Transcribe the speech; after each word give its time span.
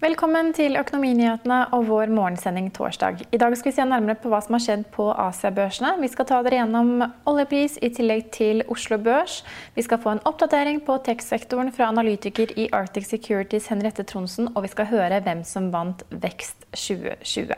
Velkommen 0.00 0.46
til 0.56 0.78
Økonominyhetene 0.80 1.56
og 1.76 1.82
vår 1.90 2.08
morgensending 2.08 2.70
torsdag. 2.72 3.18
I 3.36 3.36
dag 3.36 3.52
skal 3.52 3.68
vi 3.68 3.74
se 3.76 3.84
nærmere 3.84 4.16
på 4.16 4.30
hva 4.32 4.38
som 4.40 4.54
har 4.56 4.62
skjedd 4.64 4.86
på 4.94 5.10
Asiabørsene. 5.12 5.90
Vi 6.00 6.08
skal 6.08 6.24
ta 6.30 6.38
dere 6.40 6.62
gjennom 6.62 7.02
oljepris 7.28 7.76
i 7.84 7.90
tillegg 7.92 8.30
til 8.32 8.62
Oslo 8.72 8.96
Børs. 8.96 9.42
Vi 9.76 9.84
skal 9.84 10.00
få 10.00 10.14
en 10.14 10.22
oppdatering 10.24 10.80
på 10.86 10.96
tech-sektoren 11.04 11.68
fra 11.76 11.90
analytiker 11.92 12.48
i 12.56 12.70
Arctic 12.72 13.10
Securities 13.10 13.68
Henriette 13.68 14.06
Tronsen, 14.08 14.48
og 14.54 14.64
vi 14.64 14.72
skal 14.72 14.88
høre 14.88 15.20
hvem 15.20 15.44
som 15.44 15.68
vant 15.74 16.00
Vekst 16.08 16.64
2020. 16.72 17.52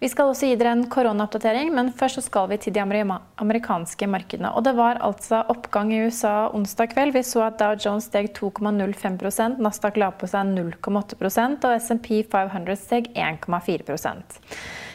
Vi 0.00 0.08
skal 0.08 0.34
også 0.34 0.50
gi 0.50 0.60
dere 0.60 0.74
en 0.76 0.84
koronaoppdatering, 0.92 1.72
men 1.72 1.90
først 1.96 2.20
så 2.20 2.26
skal 2.26 2.52
vi 2.52 2.60
til 2.60 2.76
de 2.76 2.84
amerikanske 2.84 4.04
markedene. 4.08 4.52
Og 4.52 4.68
det 4.68 4.76
var 4.76 5.00
altså 5.00 5.42
oppgang 5.48 5.94
i 5.96 6.04
USA 6.04 6.50
onsdag 6.52 6.92
kveld. 6.92 7.16
Vi 7.16 7.24
så 7.24 7.46
at 7.48 7.56
Dow 7.60 7.72
Jones 7.80 8.12
steg 8.12 8.34
2,05% 8.36 9.60
Nasdaq 9.64 9.96
la 10.00 10.12
på 10.12 10.28
seg 10.28 10.52
0,8 10.52 11.20
og 11.70 11.80
SMP 11.80 12.12
500 12.28 12.78
steg 12.82 13.10
1,4% 13.14 14.40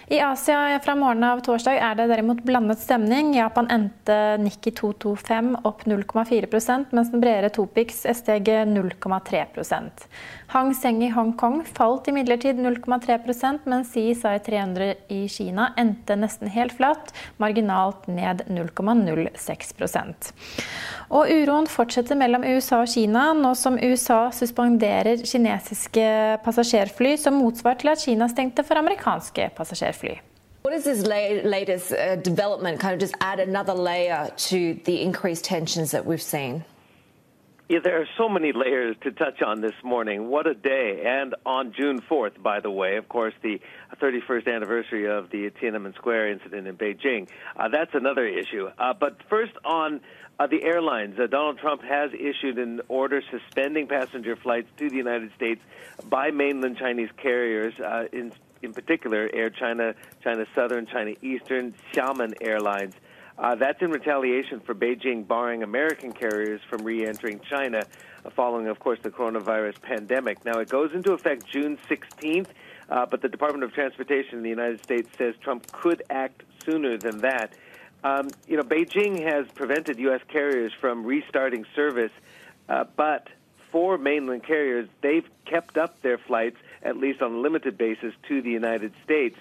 i 0.07 0.19
Asia 0.21 0.79
fra 0.79 0.93
morgenen 0.95 1.25
av 1.31 1.39
torsdag 1.41 1.79
er 1.81 1.95
det 1.97 2.05
derimot 2.11 2.43
blandet 2.45 2.77
stemning. 2.77 3.31
Japan 3.33 3.65
endte 3.73 4.37
Nikki 4.37 4.69
225 4.77 5.55
opp 5.65 5.81
0,4 5.89 6.91
mens 6.93 7.09
den 7.09 7.23
bredere 7.23 7.49
Topix 7.49 8.03
steg 8.19 8.51
0,3 8.69 9.41
Hang 10.53 10.73
Seng 10.77 11.01
i 11.01 11.09
Hongkong 11.09 11.63
falt 11.65 12.09
imidlertid 12.11 12.61
0,3% 12.61 13.65
mens 13.65 13.95
CSI 13.95 14.35
300 14.45 14.93
i 15.09 15.23
Kina 15.31 15.71
endte 15.77 16.19
nesten 16.19 16.53
helt 16.53 16.77
flatt, 16.77 17.09
marginalt 17.41 18.05
ned 18.05 18.45
0,06 18.45 19.73
Og 21.15 21.29
uroen 21.31 21.67
fortsetter 21.71 22.17
mellom 22.19 22.43
USA 22.43 22.81
og 22.83 22.89
Kina, 22.91 23.29
nå 23.39 23.53
som 23.55 23.77
USA 23.79 24.25
suspenderer 24.35 25.21
kinesiske 25.23 26.07
passasjerfly 26.43 27.13
som 27.21 27.37
motsvar 27.39 27.77
til 27.79 27.93
at 27.93 28.03
Kina 28.03 28.27
stengte 28.27 28.65
for 28.67 28.81
amerikanske 28.81 29.47
passasjerfly. 29.55 30.17
What 30.65 30.73
does 30.73 30.83
this 30.83 31.05
latest 31.05 31.93
uh, 31.93 32.15
development 32.15 32.81
kind 32.81 32.93
of 32.95 32.99
just 32.99 33.15
add 33.21 33.39
another 33.39 33.73
layer 33.73 34.27
to 34.49 34.73
the 34.83 35.01
increased 35.01 35.45
tensions 35.45 35.91
that 35.91 36.05
we've 36.05 36.21
seen? 36.21 36.63
Yeah, 37.67 37.79
there 37.83 37.99
are 37.99 38.07
so 38.15 38.29
many 38.29 38.51
layers 38.51 38.95
to 39.01 39.11
touch 39.11 39.41
on 39.41 39.59
this 39.59 39.73
morning. 39.83 40.27
What 40.27 40.45
a 40.45 40.53
day. 40.53 41.01
And 41.03 41.33
on 41.47 41.73
June 41.73 41.99
4th, 41.99 42.39
by 42.39 42.59
the 42.59 42.69
way, 42.69 42.97
of 42.97 43.09
course, 43.09 43.33
the 43.41 43.59
31st 43.99 44.47
anniversary 44.55 45.09
of 45.09 45.31
the 45.31 45.49
Tiananmen 45.49 45.95
Square 45.95 46.33
incident 46.33 46.67
in 46.67 46.77
Beijing. 46.77 47.27
Uh, 47.57 47.69
that's 47.69 47.95
another 47.95 48.27
issue. 48.27 48.69
Uh, 48.77 48.93
but 48.93 49.17
first, 49.31 49.53
on 49.65 50.01
uh, 50.37 50.45
the 50.45 50.63
airlines, 50.63 51.17
uh, 51.17 51.25
Donald 51.25 51.57
Trump 51.57 51.81
has 51.81 52.11
issued 52.13 52.59
an 52.59 52.81
order 52.87 53.23
suspending 53.31 53.87
passenger 53.87 54.35
flights 54.35 54.69
to 54.77 54.87
the 54.87 54.95
United 54.97 55.31
States 55.35 55.61
by 56.07 56.29
mainland 56.29 56.77
Chinese 56.77 57.09
carriers, 57.17 57.73
uh, 57.79 58.05
in 58.13 58.31
in 58.61 58.73
particular 58.73 59.29
Air 59.31 59.49
China, 59.49 59.93
China 60.23 60.45
Southern, 60.55 60.87
China 60.87 61.13
Eastern, 61.21 61.73
Xiamen 61.93 62.33
Airlines. 62.41 62.93
Uh, 63.37 63.55
that's 63.55 63.81
in 63.81 63.91
retaliation 63.91 64.59
for 64.61 64.73
Beijing 64.73 65.27
barring 65.27 65.63
American 65.63 66.13
carriers 66.13 66.61
from 66.69 66.83
re 66.83 67.05
entering 67.05 67.41
China 67.49 67.83
following, 68.35 68.67
of 68.67 68.79
course, 68.79 68.99
the 69.01 69.09
coronavirus 69.09 69.81
pandemic. 69.81 70.43
Now, 70.45 70.59
it 70.59 70.69
goes 70.69 70.91
into 70.93 71.13
effect 71.13 71.45
June 71.45 71.77
16th, 71.89 72.47
uh, 72.89 73.05
but 73.05 73.21
the 73.21 73.29
Department 73.29 73.63
of 73.63 73.73
Transportation 73.73 74.37
in 74.37 74.43
the 74.43 74.49
United 74.49 74.81
States 74.83 75.09
says 75.17 75.35
Trump 75.41 75.71
could 75.71 76.01
act 76.09 76.43
sooner 76.65 76.97
than 76.97 77.19
that. 77.19 77.53
Um, 78.03 78.29
you 78.47 78.57
know, 78.57 78.63
Beijing 78.63 79.21
has 79.23 79.47
prevented 79.53 79.99
U.S. 79.99 80.21
carriers 80.27 80.71
from 80.79 81.05
restarting 81.05 81.65
service, 81.75 82.11
uh, 82.69 82.85
but 82.95 83.27
for 83.71 83.97
mainland 83.97 84.43
carriers, 84.43 84.87
they've 85.01 85.27
kept 85.45 85.77
up 85.77 86.01
their 86.01 86.17
flights 86.17 86.57
at 86.85 86.97
least 86.97 87.21
on 87.21 87.33
a 87.33 87.37
limited 87.37 87.77
basis, 87.77 88.13
to 88.29 88.41
the 88.41 88.51
United 88.51 88.93
States. 89.03 89.35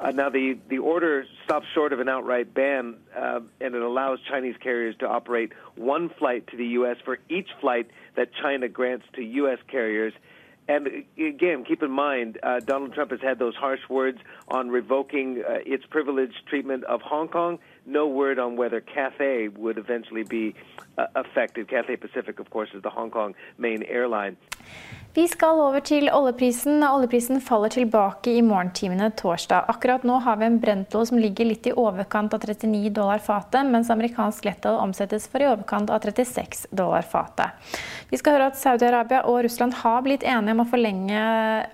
Uh, 0.00 0.10
now, 0.12 0.30
the, 0.30 0.58
the 0.70 0.78
order 0.78 1.26
stops 1.44 1.66
short 1.74 1.92
of 1.92 2.00
an 2.00 2.08
outright 2.08 2.54
ban, 2.54 2.96
uh, 3.14 3.40
and 3.60 3.74
it 3.74 3.82
allows 3.82 4.18
Chinese 4.30 4.56
carriers 4.58 4.96
to 4.98 5.06
operate 5.06 5.52
one 5.76 6.08
flight 6.08 6.46
to 6.46 6.56
the 6.56 6.66
U.S. 6.68 6.96
for 7.04 7.18
each 7.28 7.50
flight 7.60 7.90
that 8.16 8.30
China 8.40 8.66
grants 8.68 9.04
to 9.16 9.22
U.S. 9.22 9.58
carriers. 9.68 10.14
And 10.68 11.04
again, 11.18 11.64
keep 11.64 11.82
in 11.82 11.90
mind, 11.90 12.38
uh, 12.42 12.60
Donald 12.60 12.94
Trump 12.94 13.10
has 13.10 13.20
had 13.20 13.38
those 13.38 13.56
harsh 13.56 13.80
words 13.90 14.18
on 14.48 14.70
revoking 14.70 15.42
uh, 15.46 15.58
its 15.66 15.84
privileged 15.84 16.46
treatment 16.46 16.84
of 16.84 17.02
Hong 17.02 17.28
Kong. 17.28 17.58
No 17.84 18.06
word 18.06 18.38
on 18.38 18.56
whether 18.56 18.80
Cathay 18.80 19.48
would 19.48 19.76
eventually 19.78 20.22
be 20.22 20.54
uh, 20.96 21.08
affected. 21.14 21.68
Cathay 21.68 21.96
Pacific, 21.96 22.38
of 22.38 22.50
course, 22.50 22.70
is 22.72 22.82
the 22.82 22.90
Hong 22.90 23.10
Kong 23.10 23.34
main 23.58 23.82
airline. 23.82 24.36
Vi 25.10 25.24
skal 25.26 25.58
over 25.58 25.82
til 25.82 26.06
oljeprisen. 26.14 26.84
Oljeprisen 26.86 27.40
faller 27.42 27.72
tilbake 27.74 28.30
i 28.30 28.44
morgentimene 28.46 29.08
torsdag. 29.18 29.66
Akkurat 29.72 30.04
nå 30.06 30.20
har 30.22 30.38
vi 30.38 30.46
en 30.46 30.60
Brentol 30.62 31.02
som 31.08 31.18
ligger 31.18 31.48
litt 31.48 31.66
i 31.66 31.72
overkant 31.74 32.36
av 32.36 32.44
39 32.44 32.92
dollar 32.94 33.18
fatet, 33.18 33.66
mens 33.66 33.90
amerikansk 33.90 34.46
lettøl 34.46 34.78
omsettes 34.78 35.26
for 35.32 35.42
i 35.42 35.50
overkant 35.50 35.90
av 35.90 35.98
36 36.06 36.68
dollar 36.70 37.02
fatet. 37.02 37.58
Vi 38.14 38.22
skal 38.22 38.38
høre 38.38 38.52
at 38.52 38.62
Saudi-Arabia 38.62 39.24
og 39.26 39.42
Russland 39.48 39.74
har 39.82 40.06
blitt 40.06 40.22
enige 40.22 40.54
om 40.54 40.62
å 40.62 40.70
forlenge 40.70 41.26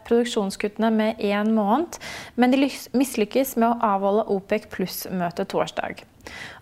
produksjonskuttene 0.08 0.94
med 0.96 1.20
én 1.20 1.52
måned, 1.52 2.00
men 2.40 2.56
de 2.56 2.72
mislykkes 2.96 3.58
med 3.60 3.68
å 3.68 3.92
avholde 3.92 4.30
OPEC 4.32 4.70
pluss-møtet 4.72 5.52
torsdag. 5.52 6.06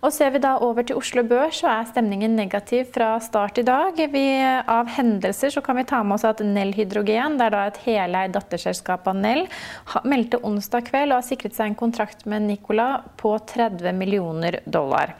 Og 0.05 0.13
Ser 0.13 0.31
vi 0.35 0.41
da 0.43 0.55
over 0.61 0.85
til 0.85 0.99
Oslo 0.99 1.23
Børs, 1.27 1.59
så 1.61 1.69
er 1.71 1.87
stemningen 1.89 2.35
negativ 2.37 2.91
fra 2.93 3.15
start 3.23 3.57
i 3.61 3.65
dag. 3.65 3.97
Vi, 4.11 4.25
av 4.69 4.91
hendelser 4.95 5.53
så 5.53 5.63
kan 5.65 5.79
vi 5.79 5.85
ta 5.89 6.01
med 6.05 6.17
oss 6.17 6.27
at 6.27 6.43
Nell 6.45 6.73
Hydrogen, 6.75 7.39
det 7.39 7.47
er 7.47 7.55
da 7.55 7.63
et 7.69 7.81
heleid 7.87 8.35
datterselskap 8.35 9.07
av 9.09 9.17
Nell, 9.17 9.45
meldte 10.05 10.41
onsdag 10.45 10.87
kveld 10.91 11.13
og 11.13 11.21
har 11.21 11.27
sikret 11.27 11.57
seg 11.57 11.71
en 11.71 11.79
kontrakt 11.79 12.25
med 12.29 12.45
Nicola 12.45 12.89
på 13.19 13.33
30 13.55 13.95
millioner 13.97 14.59
dollar. 14.65 15.15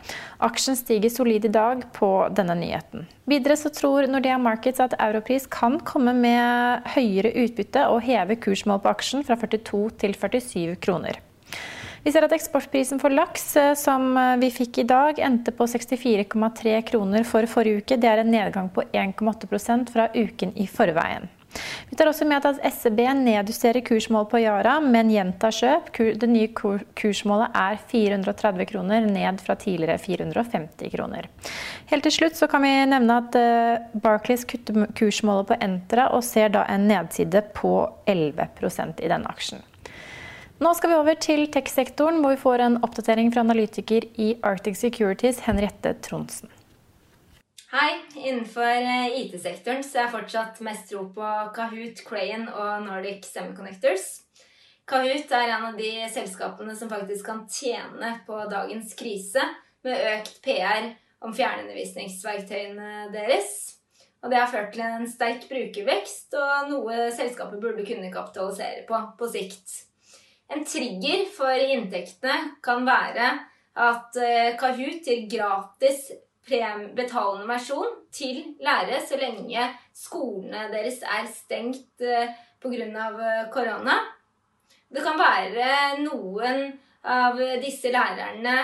Aksjen 0.45 0.77
stiger 0.77 1.09
solid 1.09 1.45
i 1.47 1.53
dag 1.53 1.85
på 1.95 2.09
denne 2.35 2.57
nyheten. 2.59 3.07
Videre 3.25 3.57
så 3.57 3.71
tror 3.73 4.05
Nordea 4.11 4.37
Markets 4.37 4.83
at 4.83 4.93
Europris 5.01 5.47
kan 5.49 5.79
komme 5.81 6.13
med 6.13 6.85
høyere 6.93 7.33
utbytte 7.45 7.87
og 7.89 8.03
heve 8.05 8.37
kursmål 8.37 8.83
på 8.83 8.91
aksjen 8.91 9.25
fra 9.25 9.39
42 9.39 9.87
til 10.03 10.13
47 10.13 10.75
kroner. 10.83 11.23
Vi 12.05 12.11
ser 12.13 12.21
at 12.21 12.33
eksportprisen 12.35 12.99
for 13.01 13.09
laks, 13.09 13.47
eh, 13.57 13.71
som 13.73 14.11
eh, 14.13 14.35
vi 14.37 14.51
fikk 14.53 14.83
i 14.83 14.85
dag, 14.85 15.17
endte 15.25 15.49
på 15.55 15.65
64,3 15.65 16.75
kroner 16.85 17.25
for 17.25 17.49
forrige 17.49 17.81
uke. 17.81 17.97
Det 17.97 18.11
er 18.11 18.21
en 18.21 18.29
nedgang 18.29 18.69
på 18.69 18.85
1,8% 18.93 19.89
fra 19.89 20.11
uken 20.13 20.53
i 20.53 20.67
forveien. 20.69 21.25
Vi 21.89 21.97
tar 21.97 22.11
også 22.11 22.27
med 22.29 22.45
at 22.45 22.61
SEB 22.75 22.99
nedjusterer 23.23 23.81
kursmål 23.87 24.27
på 24.29 24.43
Yara, 24.43 24.77
men 24.83 25.09
gjentar 25.09 25.55
kjøp. 25.55 25.89
Det 26.21 26.29
nye 26.29 26.51
kursmålet 26.53 27.57
er 27.57 27.81
430 27.89 28.69
kroner, 28.69 29.09
ned 29.09 29.41
fra 29.41 29.57
tidligere 29.57 29.97
450 30.05 30.93
kroner. 30.93 31.29
Helt 31.89 32.05
til 32.05 32.19
slutt 32.19 32.41
kan 32.51 32.65
vi 32.67 32.73
nevne 32.93 33.21
at 33.23 33.39
eh, 33.39 33.93
Barclays 33.97 34.45
kutter 34.45 34.91
kursmålet 34.93 35.49
på 35.49 35.63
Entra 35.71 36.11
og 36.13 36.21
ser 36.27 36.53
da 36.53 36.67
en 36.69 36.85
nedside 36.91 37.47
på 37.57 37.79
11% 38.05 39.01
i 39.01 39.09
denne 39.09 39.33
aksjen. 39.33 39.65
Nå 40.55 40.69
skal 40.71 40.93
vi 40.93 40.95
over 40.95 41.17
til 41.19 41.49
tech-sektoren, 41.51 42.21
hvor 42.23 42.31
vi 42.31 42.39
får 42.39 42.61
en 42.63 42.75
oppdatering 42.85 43.27
fra 43.33 43.41
analytiker 43.43 44.05
i 44.15 44.29
Arctic 44.39 44.77
Securities, 44.79 45.41
Henriette 45.43 45.91
Tronsen. 46.05 46.47
Hei. 47.73 47.97
Innenfor 48.15 48.63
eh, 48.63 49.17
IT-sektoren 49.19 49.83
så 49.83 49.97
er 49.97 50.05
jeg 50.05 50.13
fortsatt 50.13 50.61
mest 50.63 50.87
tro 50.87 51.01
på 51.11 51.31
Kahoot, 51.57 51.99
Crayon 52.07 52.45
og 52.47 52.85
Nordic 52.85 53.27
Semiconnectors. 53.27 54.05
Kahoot 54.87 55.33
er 55.35 55.51
en 55.57 55.65
av 55.73 55.75
de 55.75 55.89
selskapene 56.13 56.75
som 56.79 56.89
faktisk 56.89 57.27
kan 57.27 57.41
tjene 57.51 58.13
på 58.25 58.37
dagens 58.47 58.93
krise 58.95 59.43
med 59.83 60.05
økt 60.13 60.39
PR 60.45 60.87
om 61.25 61.35
fjernundervisningsverktøyene 61.35 63.09
deres. 63.11 63.51
Og 64.23 64.31
det 64.31 64.39
har 64.39 64.49
ført 64.53 64.71
til 64.77 64.85
en 64.87 65.11
sterk 65.11 65.49
brukervekst 65.51 66.39
og 66.39 66.71
noe 66.71 67.11
selskapet 67.17 67.59
burde 67.59 67.83
kunne 67.85 68.13
kapitalisere 68.13 68.87
på 68.87 69.01
på 69.19 69.29
sikt. 69.35 69.75
En 70.53 70.65
trigger 70.65 71.25
for 71.33 71.57
inntektene 71.57 72.55
kan 72.63 72.85
være 72.85 73.31
at 73.81 74.17
eh, 74.21 74.53
Kahoot 74.59 75.07
gir 75.07 75.25
gratis 75.31 76.11
betalende 76.45 77.47
versjon 77.49 77.95
til 78.13 78.43
lærere 78.61 79.01
så 79.01 79.17
lenge 79.17 79.63
skolene 79.97 80.67
deres 80.69 81.01
er 81.01 81.25
stengt 81.33 82.05
eh, 82.05 82.29
pga. 82.61 82.85
Eh, 82.85 83.47
korona. 83.53 83.97
Det 84.89 85.01
kan 85.03 85.17
være 85.19 86.03
noen 86.03 86.67
av 87.05 87.41
disse 87.61 87.89
lærerne 87.93 88.55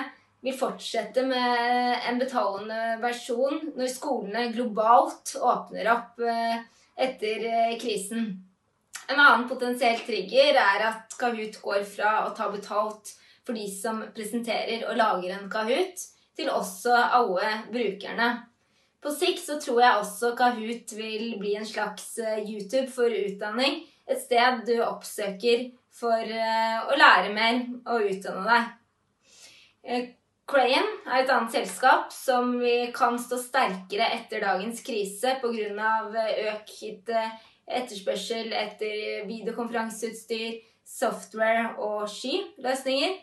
vil 0.41 0.55
fortsette 0.57 1.25
med 1.25 2.05
en 2.09 2.21
betalende 2.21 3.01
versjon 3.01 3.73
når 3.75 3.91
skolene 3.91 4.47
globalt 4.53 5.35
åpner 5.37 5.89
opp 5.91 6.23
etter 6.97 7.45
krisen. 7.81 8.31
En 9.11 9.19
annen 9.19 9.47
potensiell 9.49 9.99
trigger 10.07 10.55
er 10.55 10.85
at 10.87 11.17
Kahoot 11.19 11.57
går 11.63 11.83
fra 11.87 12.13
å 12.27 12.31
ta 12.35 12.47
betalt 12.51 13.11
for 13.43 13.57
de 13.57 13.65
som 13.67 13.99
presenterer 14.15 14.85
og 14.87 14.95
lager 14.99 15.35
en 15.35 15.49
Kahoot, 15.51 16.05
til 16.37 16.47
også 16.47 16.95
alle 16.95 17.49
brukerne. 17.73 18.29
På 19.01 19.11
sikt 19.11 19.41
så 19.43 19.57
tror 19.59 19.81
jeg 19.81 19.99
også 19.99 20.31
Kahoot 20.37 20.93
vil 20.95 21.35
bli 21.41 21.55
en 21.59 21.67
slags 21.67 22.13
eh, 22.21 22.39
YouTube 22.45 22.87
for 22.93 23.11
utdanning. 23.11 23.81
Et 24.07 24.19
sted 24.21 24.63
du 24.67 24.75
oppsøker 24.85 25.67
for 25.91 26.21
eh, 26.21 26.77
å 26.85 26.97
lære 26.97 27.33
mer 27.35 27.63
og 27.91 28.07
utdanne 28.13 28.45
deg. 28.47 30.11
Crayon 30.51 30.87
er 31.07 31.21
et 31.21 31.31
annet 31.31 31.53
selskap 31.55 32.11
som 32.13 32.53
vi 32.59 32.91
kan 32.95 33.17
stå 33.19 33.39
sterkere 33.41 34.07
etter 34.17 34.43
dagens 34.43 34.81
krise 34.85 35.37
pga. 35.41 35.91
økt 36.53 36.73
etterspørsel 37.67 38.53
etter 38.55 39.25
videokonferanseutstyr, 39.29 40.61
software 40.87 41.75
og 41.79 42.07
skyløsninger. 42.11 43.19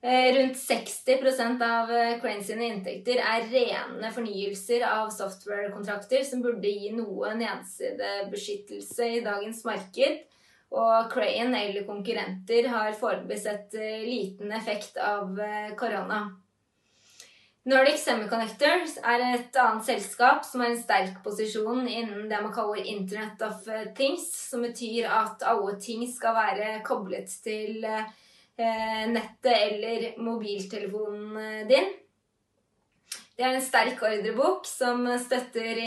Eh, 0.00 0.28
rundt 0.36 0.54
60% 0.54 1.62
av 1.66 1.90
eh, 1.90 2.20
Crane 2.22 2.44
sine 2.46 2.68
inntekter 2.70 3.18
er 3.18 3.48
rene 3.50 4.12
fornyelser 4.14 4.84
av 4.86 5.08
software-kontrakter 5.10 6.22
som 6.22 6.44
burde 6.44 6.70
gi 6.70 6.92
noe 6.94 7.32
nedsidebeskyttelse 7.40 9.08
i 9.16 9.24
dagens 9.26 9.64
marked. 9.66 10.20
Og 10.78 11.10
Crane 11.10 11.64
eller 11.64 11.86
konkurrenter 11.88 12.68
har 12.70 12.94
foreløpig 13.00 13.40
sett 13.42 13.74
eh, 13.74 14.04
liten 14.06 14.54
effekt 14.54 15.00
av 15.02 15.34
korona. 15.80 16.28
Nordic 17.68 17.98
Semiconnectors 18.00 18.94
er 19.04 19.22
et 19.34 19.56
annet 19.60 19.84
selskap 19.84 20.44
som 20.46 20.62
har 20.62 20.70
en 20.72 20.80
sterk 20.80 21.18
posisjon 21.24 21.82
innen 21.84 22.28
det 22.30 22.38
man 22.40 22.52
kaller 22.54 22.80
Internet 22.80 23.42
of 23.44 23.66
Things, 23.98 24.24
som 24.48 24.62
betyr 24.64 25.08
at 25.12 25.44
alle 25.44 25.74
ting 25.82 26.06
skal 26.08 26.32
være 26.38 26.78
koblet 26.86 27.28
til 27.44 27.84
eh, 27.84 29.02
nettet 29.10 29.52
eller 29.52 30.06
mobiltelefonen 30.24 31.66
din. 31.68 31.90
Det 33.36 33.44
er 33.44 33.54
en 33.54 33.62
sterk 33.62 34.00
ordrebok 34.02 34.64
som 34.66 35.04
støtter 35.20 35.78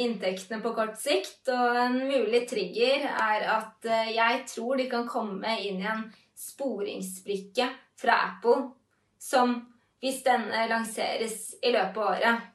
inntektene 0.00 0.62
på 0.64 0.70
kort 0.76 0.94
sikt. 1.02 1.50
Og 1.50 1.80
en 1.82 1.98
mulig 2.08 2.44
trigger 2.48 3.08
er 3.10 3.48
at 3.56 3.90
eh, 3.90 4.12
jeg 4.14 4.44
tror 4.54 4.78
de 4.78 4.86
kan 4.92 5.10
komme 5.10 5.56
inn 5.66 5.82
i 5.82 5.90
en 5.90 6.06
sporingsbrikke 6.38 7.66
fra 7.98 8.20
Apple 8.30 8.70
som 9.18 9.58
hvis 10.02 10.22
denne 10.26 10.68
lanseres 10.70 11.54
i 11.62 11.72
løpet 11.74 11.98
av 11.98 12.12
året. 12.12 12.54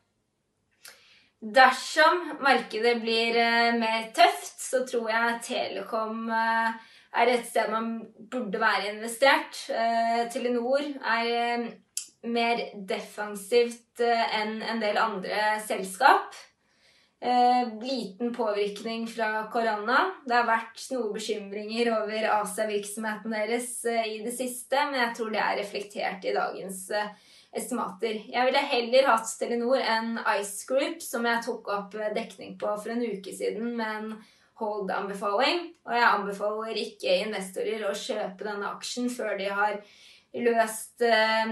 Dersom 1.44 2.38
markedet 2.40 3.01
blir 3.04 3.36
eh, 3.36 3.75
mer 3.75 4.06
tøft, 4.16 4.62
så 4.63 4.86
tror 4.88 5.10
jeg 5.12 5.42
Telekom 5.44 6.30
eh, 6.31 6.94
er 7.19 7.31
et 7.34 7.44
sted 7.50 7.68
man 7.74 7.98
burde 8.31 8.62
være 8.62 8.94
investert. 8.94 9.60
Eh, 9.68 10.22
Telenor 10.31 10.86
er 11.04 11.66
mer 12.31 12.63
defensivt 12.88 14.00
enn 14.00 14.62
en 14.63 14.80
del 14.80 14.98
andre 14.98 15.60
selskap. 15.68 16.31
liten 17.81 18.34
påvirkning 18.36 19.06
fra 19.07 19.45
korona. 19.51 20.00
Det 20.28 20.36
har 20.36 20.48
vært 20.48 20.81
noen 20.92 21.13
bekymringer 21.16 21.92
over 21.95 22.25
Asia-virksomheten 22.42 23.31
deres 23.31 23.69
i 23.88 24.18
det 24.24 24.34
siste, 24.36 24.75
men 24.90 25.00
jeg 25.00 25.16
tror 25.16 25.31
det 25.31 25.40
er 25.40 25.60
reflektert 25.62 26.28
i 26.28 26.36
dagens 26.36 26.81
estimater. 27.54 28.22
Jeg 28.34 28.48
ville 28.48 28.62
heller 28.72 29.10
hatt 29.12 29.34
Telenor 29.40 29.82
enn 29.82 30.16
Ice 30.40 30.66
Group, 30.70 31.02
som 31.06 31.26
jeg 31.30 31.44
tok 31.46 31.70
opp 31.74 31.98
dekning 32.16 32.56
på 32.60 32.72
for 32.80 32.94
en 32.94 33.04
uke 33.04 33.34
siden 33.36 33.76
med 33.78 34.00
en 34.00 34.16
hold-anbefaling. 34.62 35.68
Og 35.86 35.94
jeg 35.98 36.08
anbefaler 36.08 36.80
ikke 36.82 37.20
investorer 37.28 37.86
å 37.88 37.94
kjøpe 37.98 38.48
denne 38.48 38.72
aksjen 38.74 39.10
før 39.12 39.38
de 39.40 39.50
har 39.52 39.78
løst 40.34 41.04
eh, 41.06 41.52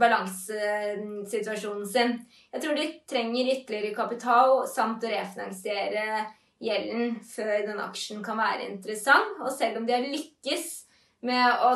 balansesituasjonen 0.00 1.84
sin. 1.88 2.16
Jeg 2.54 2.64
tror 2.64 2.78
de 2.78 2.86
trenger 3.10 3.52
ytterligere 3.58 3.96
kapital 3.96 4.62
samt 4.70 5.04
å 5.04 5.12
refinansiere 5.12 6.24
gjelden 6.64 7.18
før 7.28 7.66
den 7.66 7.82
aksjen 7.84 8.24
kan 8.24 8.40
være 8.40 8.70
interessant. 8.70 9.36
Og 9.42 9.52
selv 9.52 9.82
om 9.82 9.88
de 9.88 9.96
har 9.96 10.08
lykkes 10.08 10.83
med 11.24 11.64
å 11.64 11.72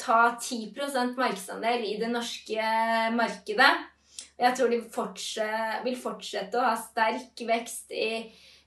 ta 0.00 0.20
10% 0.38 1.18
markedsandel 1.18 1.84
i 1.86 1.96
det 2.00 2.10
norske 2.12 2.70
markedet. 3.16 3.72
Jeg 4.36 4.56
tror 4.56 4.72
de 4.72 4.82
fortsatt, 4.92 5.80
vil 5.86 5.96
fortsette 5.98 6.58
å 6.60 6.66
ha 6.66 6.76
sterk 6.76 7.40
vekst 7.48 7.92
i 7.96 8.10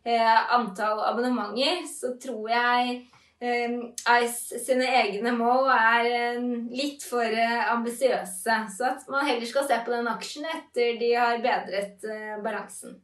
eh, 0.04 0.54
antall 0.56 1.04
abonnementer. 1.06 1.86
Så 1.90 2.16
tror 2.22 2.50
jeg 2.50 2.96
eh, 3.40 3.76
Ice 4.24 4.62
sine 4.66 4.90
egne 5.04 5.34
mål 5.38 5.70
er 5.76 6.10
eh, 6.10 6.48
litt 6.74 7.06
for 7.06 7.26
eh, 7.26 7.70
ambisiøse. 7.74 8.62
Så 8.76 8.88
at 8.90 9.06
man 9.14 9.28
heller 9.30 9.46
skal 9.50 9.70
se 9.70 9.78
på 9.86 9.94
den 9.94 10.10
aksjen 10.10 10.50
etter 10.50 10.98
de 11.02 11.14
har 11.14 11.44
bedret 11.46 12.10
eh, 12.10 12.40
balansen. 12.44 12.98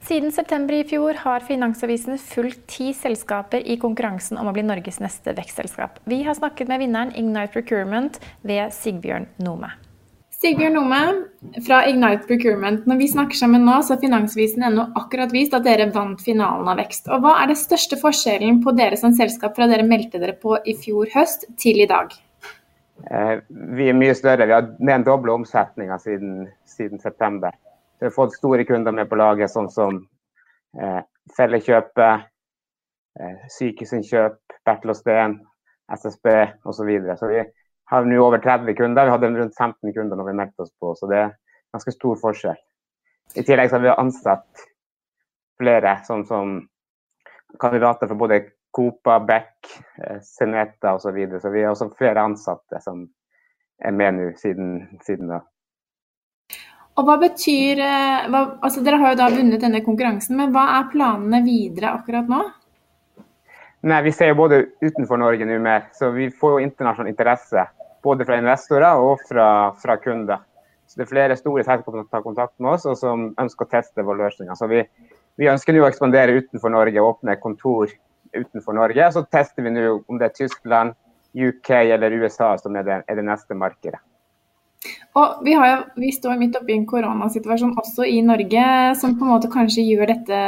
Siden 0.00 0.32
september 0.32 0.74
i 0.74 0.84
fjor 0.88 1.18
har 1.22 1.44
Finansavisen 1.44 2.16
fulgt 2.18 2.62
ti 2.72 2.88
selskaper 2.96 3.60
i 3.60 3.76
konkurransen 3.80 4.40
om 4.40 4.48
å 4.48 4.54
bli 4.56 4.64
Norges 4.64 4.96
neste 5.02 5.34
vekstselskap. 5.36 6.00
Vi 6.08 6.22
har 6.24 6.38
snakket 6.38 6.72
med 6.72 6.80
vinneren 6.80 7.12
Ignite 7.12 7.52
Procurement 7.52 8.16
ved 8.40 8.72
Sigbjørn 8.72 9.28
Nome. 9.44 9.68
Sigbjørn 10.40 10.72
Nome 10.78 11.00
fra 11.66 11.82
Ignite 11.90 12.24
Procurement. 12.24 12.86
Når 12.88 12.96
vi 12.96 13.10
snakker 13.12 13.36
sammen 13.36 13.66
nå, 13.68 13.76
så 13.84 13.94
har 13.94 14.00
Finansavisen 14.00 14.64
ennå 14.70 14.86
akkurat 14.96 15.34
vist 15.36 15.52
at 15.54 15.68
dere 15.68 15.90
vant 15.92 16.24
finalen 16.24 16.72
av 16.72 16.80
vekst. 16.80 17.12
Og 17.12 17.20
Hva 17.20 17.36
er 17.42 17.52
den 17.52 17.60
største 17.60 18.00
forskjellen 18.00 18.62
på 18.64 18.72
dere 18.80 18.96
som 18.96 19.12
selskap 19.12 19.52
fra 19.58 19.68
dere 19.68 19.84
meldte 19.84 20.22
dere 20.22 20.38
på 20.40 20.56
i 20.64 20.78
fjor 20.80 21.12
høst 21.12 21.44
til 21.60 21.84
i 21.84 21.88
dag? 21.90 22.16
Eh, 23.04 23.34
vi 23.76 23.92
er 23.92 24.00
mye 24.00 24.16
større. 24.16 24.48
Vi 24.48 24.56
har 24.56 24.72
mer 24.80 24.96
enn 24.96 25.04
doble 25.04 25.36
omsetninga 25.36 26.00
siden, 26.00 26.46
siden 26.64 27.04
september. 27.04 27.52
Vi 28.00 28.06
har 28.06 28.10
fått 28.10 28.36
store 28.36 28.64
kunder 28.64 28.92
med 28.96 29.08
på 29.10 29.18
laget, 29.20 29.52
sånn 29.52 29.68
som 29.72 29.98
eh, 30.80 31.00
Fellekjøpet, 31.36 32.28
eh, 33.20 33.42
Sykehusinnkjøp, 33.58 34.38
Bertel 34.64 34.94
og 34.94 34.96
Steen, 34.96 35.34
SSB 35.92 36.32
osv. 36.64 36.72
Så, 36.78 36.86
videre. 36.88 37.16
så 37.20 37.28
vi 37.28 37.42
har 37.92 38.08
nå 38.08 38.22
over 38.24 38.40
30 38.40 38.74
kunder. 38.78 39.04
Vi 39.04 39.14
hadde 39.16 39.30
rundt 39.34 39.58
15 39.58 39.92
kunder 39.92 40.16
når 40.16 40.30
vi 40.30 40.36
meldte 40.40 40.64
oss 40.64 40.72
på, 40.80 40.94
så 40.96 41.10
det 41.10 41.20
er 41.26 41.36
ganske 41.74 41.92
stor 41.92 42.16
forskjell. 42.22 42.58
I 43.36 43.44
tillegg 43.46 43.76
har 43.76 43.84
vi 43.84 43.92
ansatt 43.92 44.64
flere 45.60 45.98
sånn 46.08 46.24
som 46.26 46.56
kandidater 47.60 48.08
for 48.08 48.16
både 48.18 48.40
Copa, 48.72 49.18
Beck, 49.20 49.68
eh, 50.00 50.22
Seneta 50.24 50.94
osv. 50.96 51.10
Så, 51.10 51.12
videre. 51.20 51.40
så 51.40 51.52
vi 51.52 51.62
har 51.66 51.74
også 51.74 51.92
flere 51.98 52.24
ansatte 52.24 52.80
som 52.80 53.04
er 53.84 53.92
med 53.92 54.16
nå 54.16 54.32
siden, 54.40 55.00
siden 55.04 55.34
da. 55.34 55.44
Og 57.00 57.06
hva 57.08 57.16
betyr 57.16 57.80
eh, 57.80 58.26
hva, 58.28 58.42
altså 58.60 58.82
Dere 58.84 58.98
har 59.00 59.14
jo 59.14 59.20
da 59.22 59.30
vunnet 59.32 59.62
denne 59.62 59.80
konkurransen, 59.84 60.36
men 60.36 60.50
hva 60.52 60.66
er 60.76 60.90
planene 60.92 61.40
videre 61.46 61.94
akkurat 61.96 62.28
nå? 62.28 62.40
Nei, 63.88 64.02
Vi 64.04 64.12
ser 64.12 64.34
jo 64.34 64.40
både 64.42 64.58
utenfor 64.84 65.16
Norge 65.22 65.46
nå 65.48 65.56
mer, 65.64 65.86
så 65.96 66.10
vi 66.12 66.28
får 66.28 66.58
jo 66.58 66.66
internasjonal 66.66 67.08
interesse. 67.08 67.64
Både 68.04 68.26
fra 68.28 68.36
investorer 68.40 69.00
og 69.00 69.24
fra, 69.28 69.46
fra 69.80 69.96
kunder. 70.02 70.44
Så 70.84 71.00
Det 71.00 71.06
er 71.06 71.12
flere 71.14 71.38
store 71.40 71.64
selskaper 71.64 72.02
som 72.02 72.10
tar 72.12 72.26
kontakt 72.26 72.54
med 72.58 72.74
oss 72.74 72.84
og 72.90 72.98
som 73.00 73.30
ønsker 73.40 73.64
å 73.64 73.72
teste 73.72 74.04
våre 74.04 74.26
løsninger. 74.26 74.58
Så 74.58 74.68
vi, 74.68 74.84
vi 75.40 75.48
ønsker 75.48 75.72
nå 75.72 75.86
å 75.86 75.88
ekspandere 75.88 76.36
utenfor 76.36 76.74
Norge 76.74 77.00
og 77.00 77.14
åpne 77.14 77.38
kontor 77.40 77.88
utenfor 78.36 78.76
Norge. 78.76 79.08
Så 79.14 79.24
tester 79.32 79.64
vi 79.64 79.72
nå 79.72 79.86
om 80.02 80.20
det 80.20 80.28
er 80.28 80.36
Tyskland, 80.36 80.98
UK 81.32 81.70
eller 81.78 82.20
USA 82.20 82.56
som 82.60 82.76
er 82.76 82.84
det, 82.84 83.02
er 83.08 83.20
det 83.20 83.24
neste 83.24 83.56
markedet. 83.56 84.02
Og 85.18 85.40
vi, 85.42 85.56
jo, 85.56 85.78
vi, 85.98 86.12
står 86.14 86.38
midt 86.38 86.58
oppi 86.60 86.76
en 86.76 86.86
koronasituasjon 86.86 87.74
også 87.80 88.06
i 88.06 88.20
Norge, 88.22 88.66
som 89.00 89.16
på 89.18 89.26
en 89.26 89.32
måte 89.32 89.50
kanskje 89.50 89.82
gjør 89.88 90.12
dette 90.12 90.42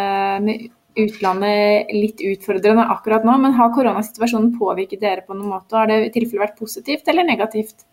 med 0.45 0.69
utlandet 1.03 1.91
litt 1.95 2.21
utfordrende 2.23 2.85
akkurat 2.95 3.27
nå. 3.27 3.35
Men 3.43 3.57
har 3.59 3.73
koronasituasjonen 3.75 4.53
påvirket 4.59 5.03
dere 5.03 5.27
på 5.27 5.35
noen 5.35 5.57
måte? 5.57 5.75
Har 5.75 5.91
det 5.91 5.99
i 6.07 6.13
tilfelle 6.15 6.45
vært 6.45 6.61
positivt 6.61 7.11
eller 7.11 7.27
negativt? 7.27 7.87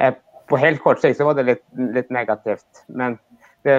Eh, 0.00 0.16
på 0.48 0.60
helt 0.62 0.80
kort 0.80 1.02
sikt 1.02 1.20
så 1.20 1.28
var 1.28 1.36
det 1.36 1.48
litt, 1.50 1.64
litt, 1.76 2.10
negativt. 2.14 2.84
Men 2.88 3.18
det 3.66 3.76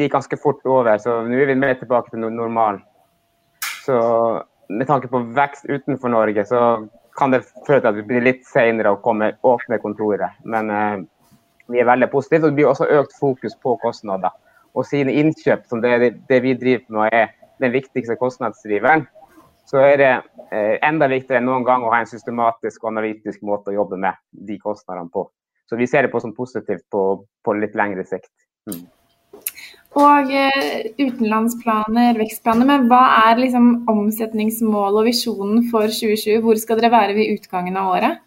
gikk 0.00 0.16
ganske 0.16 0.38
fort 0.40 0.66
over, 0.66 0.96
så 0.98 1.20
nå 1.26 1.38
er 1.38 1.52
vi 1.52 1.58
mer 1.60 1.76
tilbake 1.78 2.10
til 2.10 2.26
normalen. 2.26 2.82
Så 3.84 3.96
med 4.66 4.88
tanke 4.88 5.06
på 5.12 5.20
vekst 5.36 5.68
utenfor 5.68 6.10
Norge, 6.10 6.42
så 6.48 6.62
kan 7.16 7.30
det 7.30 7.44
føre 7.66 7.84
til 7.84 7.90
at 7.92 7.98
vi 8.00 8.06
blir 8.08 8.24
litt 8.24 8.42
senere 8.48 8.96
å 8.96 9.02
komme, 9.04 9.36
åpne 9.46 9.78
kontoret. 9.82 10.40
Men 10.48 10.72
eh, 10.72 11.04
vi 11.72 11.80
er 11.82 11.88
veldig 11.88 12.10
positive. 12.12 12.44
og 12.44 12.52
Det 12.52 12.58
blir 12.58 12.70
også 12.70 12.88
økt 13.00 13.16
fokus 13.20 13.56
på 13.62 13.76
kostnader. 13.82 14.34
Og 14.76 14.86
sine 14.86 15.12
innkjøp, 15.12 15.64
som 15.68 15.82
det, 15.82 16.14
det 16.28 16.42
vi 16.44 16.54
driver 16.54 16.98
med, 16.98 17.12
er 17.12 17.32
den 17.62 17.72
viktigste 17.72 18.16
kostnadsdriveren, 18.20 19.06
så 19.66 19.80
er 19.82 19.96
det 19.98 20.10
eh, 20.54 20.76
enda 20.86 21.08
viktigere 21.10 21.40
enn 21.40 21.48
noen 21.48 21.64
gang 21.66 21.82
å 21.82 21.90
ha 21.94 22.02
en 22.02 22.10
systematisk 22.10 22.84
og 22.84 22.92
analytisk 22.92 23.42
måte 23.46 23.72
å 23.72 23.78
jobbe 23.80 23.98
med 23.98 24.18
de 24.30 24.58
kostnadene 24.62 25.10
på. 25.12 25.26
Så 25.66 25.78
vi 25.80 25.88
ser 25.90 26.06
det 26.06 26.12
på 26.12 26.20
som 26.22 26.34
positivt 26.36 26.84
på, 26.92 27.02
på 27.42 27.56
litt 27.58 27.74
lengre 27.78 28.04
sikt. 28.06 28.30
Mm. 28.70 28.84
Og 29.96 30.30
eh, 30.36 30.92
utenlandsplaner, 31.00 32.18
vekstplaner. 32.20 32.68
Men 32.68 32.86
hva 32.90 33.02
er 33.30 33.40
liksom 33.40 33.88
omsetningsmålet 33.90 35.00
og 35.00 35.08
visjonen 35.08 35.66
for 35.72 35.88
2020? 35.88 36.42
Hvor 36.44 36.60
skal 36.60 36.78
dere 36.78 36.92
være 36.92 37.16
ved 37.16 37.32
utgangen 37.38 37.78
av 37.80 37.94
året? 37.96 38.22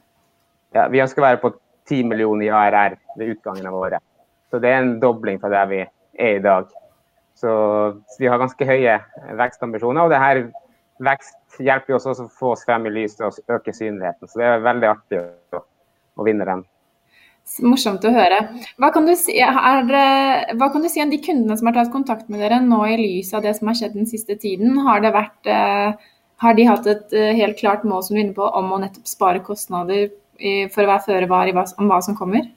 Ja, 0.75 0.89
vi 0.89 1.01
ønsker 1.03 1.22
å 1.22 1.27
være 1.29 1.41
på 1.43 1.53
10 1.89 2.10
millioner 2.10 2.46
i 2.48 2.53
ARR 2.53 2.98
ved 3.17 3.36
utgangen 3.36 3.67
av 3.67 3.77
året. 3.79 4.03
Så 4.50 4.62
det 4.62 4.72
er 4.72 4.81
en 4.84 4.98
dobling 5.01 5.39
fra 5.41 5.51
der 5.53 5.69
vi 5.69 5.81
er 5.84 6.38
i 6.38 6.43
dag. 6.43 6.69
Så 7.39 7.51
vi 8.19 8.27
har 8.27 8.41
ganske 8.41 8.65
høye 8.67 8.98
vekstambisjoner. 9.39 10.03
Og 10.03 10.12
det 10.12 10.19
her 10.22 10.41
vekst 11.05 11.62
hjelper 11.63 11.93
jo 11.93 12.00
også 12.00 12.25
å 12.25 12.31
få 12.41 12.53
oss 12.55 12.65
frem 12.67 12.88
i 12.89 12.93
lyset 12.93 13.24
og 13.25 13.55
øke 13.55 13.74
synligheten. 13.75 14.27
Så 14.27 14.41
det 14.41 14.50
er 14.50 14.65
veldig 14.65 14.89
artig 14.89 15.22
å, 15.22 15.63
å 16.19 16.27
vinne 16.27 16.48
den. 16.48 16.65
Morsomt 17.65 18.03
å 18.05 18.12
høre. 18.13 18.43
Hva 18.77 18.91
kan, 18.93 19.08
si, 19.17 19.34
er, 19.41 19.55
hva 20.60 20.67
kan, 20.69 20.84
du 20.84 20.89
si, 20.91 21.01
om 21.01 21.10
de 21.10 21.17
kundene 21.24 21.58
som 21.58 21.69
har 21.69 21.79
tatt 21.79 21.93
kontakt 21.93 22.29
med 22.29 22.43
dere 22.43 22.60
nå 22.62 22.84
i 22.86 22.98
lys 23.00 23.34
av 23.34 23.46
det 23.46 23.55
som 23.58 23.72
har 23.72 23.79
skjedd 23.79 23.96
den 23.98 24.10
siste 24.10 24.38
tiden? 24.38 24.77
Har, 24.86 25.01
vært, 25.15 25.50
uh, 25.50 25.96
har 26.43 26.58
de 26.60 26.67
hatt 26.69 26.89
et 26.91 27.15
uh, 27.15 27.31
helt 27.39 27.58
klart 27.58 27.88
mål 27.88 28.05
som 28.05 28.13
du 28.15 28.19
er 28.19 28.27
inne 28.27 28.38
på, 28.38 28.46
om 28.46 28.75
å 28.75 28.81
nettopp 28.84 29.10
spare 29.10 29.41
kostnader 29.46 30.12
for 30.74 30.86
å 30.86 30.91
være 30.93 31.05
føre 31.05 31.29
var 31.29 31.51
om 31.53 31.91
hva 31.91 32.00
som 32.05 32.17
kommer? 32.17 32.48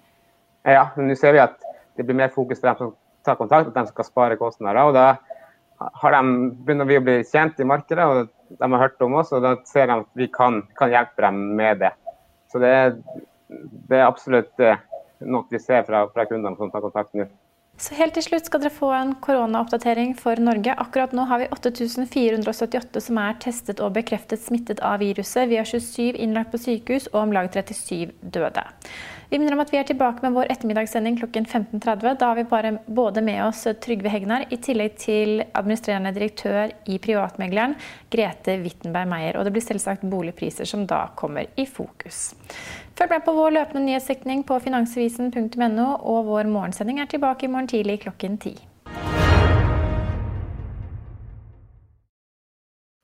Ja, 0.68 0.88
men 0.96 1.10
nå 1.10 1.16
ser 1.18 1.34
vi 1.34 1.42
at 1.42 1.58
det 1.98 2.06
blir 2.06 2.16
mer 2.18 2.32
fokus 2.34 2.60
på 2.60 2.68
dem 2.68 2.78
som 2.78 2.94
tar 3.26 3.38
kontakt, 3.38 3.70
at 3.70 3.76
de 3.76 3.90
skal 3.90 4.06
spare 4.06 4.38
kostnader. 4.40 4.82
og 4.82 4.94
da 4.94 5.16
har 6.02 6.14
de, 6.14 6.22
begynner 6.62 6.88
vi 6.88 6.98
å 6.98 7.04
bli 7.04 7.16
kjent 7.26 7.60
i 7.60 7.66
markedet, 7.66 8.06
og 8.06 8.58
de 8.58 8.70
har 8.74 8.82
hørt 8.84 9.02
om 9.02 9.18
oss. 9.20 9.32
og 9.32 9.42
Da 9.42 9.56
ser 9.68 9.88
de 9.90 9.98
at 10.00 10.08
vi 10.18 10.28
kan, 10.32 10.62
kan 10.78 10.92
hjelpe 10.92 11.24
dem 11.24 11.42
med 11.58 11.82
det. 11.82 11.92
Så 12.52 12.60
det, 12.62 12.72
det 13.88 13.98
er 13.98 14.06
absolutt 14.06 14.60
eh, 14.62 14.80
noe 15.26 15.48
vi 15.50 15.60
ser 15.62 15.86
fra, 15.88 16.04
fra 16.12 16.26
kundene 16.28 16.56
som 16.58 16.70
tar 16.70 16.84
kontakt 16.84 17.14
nå. 17.16 17.26
Så 17.82 17.96
helt 17.98 18.14
til 18.14 18.22
slutt 18.22 18.46
skal 18.46 18.60
dere 18.62 18.70
få 18.70 18.92
en 18.94 19.16
koronaoppdatering 19.24 20.12
for 20.14 20.38
Norge. 20.38 20.70
Akkurat 20.78 21.14
nå 21.18 21.24
har 21.26 21.40
vi 21.40 21.48
8478 21.50 23.00
som 23.02 23.18
er 23.18 23.40
testet 23.42 23.82
og 23.82 23.96
bekreftet 23.96 24.38
smittet 24.38 24.78
av 24.86 25.00
viruset. 25.02 25.48
Vi 25.50 25.58
har 25.58 25.66
27 25.66 26.14
innlagt 26.22 26.52
på 26.52 26.60
sykehus 26.62 27.08
og 27.10 27.24
om 27.24 27.34
lag 27.34 27.50
37 27.50 28.12
døde. 28.22 28.62
Vi 29.32 29.40
minner 29.40 29.56
om 29.56 29.62
at 29.64 29.72
vi 29.72 29.80
er 29.80 29.88
tilbake 29.88 30.22
med 30.22 30.36
vår 30.36 30.52
ettermiddagssending 30.52 31.18
klokken 31.18 31.48
15.30. 31.48 32.18
Da 32.20 32.28
har 32.28 32.38
vi 32.38 32.44
bare 32.46 32.74
både 32.86 33.24
med 33.24 33.40
oss 33.48 33.64
Trygve 33.82 34.12
Hegnar 34.12 34.44
i 34.52 34.60
tillegg 34.62 34.94
til 35.02 35.42
administrerende 35.48 36.12
direktør 36.14 36.70
i 36.86 37.00
Privatmegleren, 37.02 37.74
Grete 38.12 38.60
Wittenberg 38.62 39.10
Meyer. 39.10 39.40
Og 39.40 39.48
det 39.48 39.56
blir 39.56 39.64
selvsagt 39.64 40.06
boligpriser 40.06 40.68
som 40.68 40.86
da 40.86 41.06
kommer 41.18 41.50
i 41.56 41.66
fokus. 41.66 42.28
Følg 42.98 43.10
med 43.14 43.24
på 43.24 43.32
vår 43.36 43.54
løpende 43.56 43.86
nyhetsdekning 43.86 44.42
på 44.48 44.58
finansavisen.no, 44.60 45.88
og 45.96 46.28
vår 46.28 46.50
morgensending 46.52 47.00
er 47.00 47.08
tilbake 47.08 47.48
i 47.48 47.52
morgen 47.52 47.70
tidlig 47.70 48.02
klokken 48.04 48.36
ti. 48.42 48.52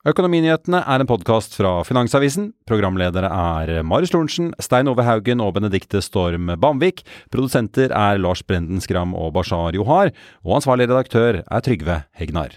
Økonominyhetene 0.07 0.79
er 0.87 1.03
en 1.03 1.09
podkast 1.09 1.57
fra 1.59 1.81
Finansavisen. 1.83 2.53
Programledere 2.69 3.27
er 3.27 3.83
Marius 3.83 4.13
Lorentzen, 4.15 4.53
Stein 4.63 4.87
Ove 4.87 5.03
Haugen 5.03 5.43
og 5.43 5.57
Benedikte 5.57 5.99
Storm 6.05 6.53
Bamvik. 6.55 7.03
Produsenter 7.33 7.91
er 7.91 8.21
Lars 8.21 8.45
Brenden 8.45 8.79
Skram 8.79 9.11
og 9.11 9.33
Bashar 9.35 9.75
Johar. 9.75 10.13
Og 10.47 10.61
ansvarlig 10.61 10.87
redaktør 10.87 11.43
er 11.43 11.65
Trygve 11.65 12.03
Hegnar. 12.15 12.55